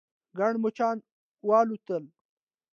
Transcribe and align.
ګڼ 0.37 0.53
مچان 0.63 0.97
والوتل. 1.47 2.03